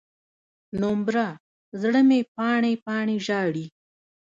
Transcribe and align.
نومبره، 0.81 1.25
زړه 1.81 2.01
مې 2.07 2.19
پاڼې، 2.35 2.73
پاڼې 2.85 3.17
ژاړي 3.25 3.65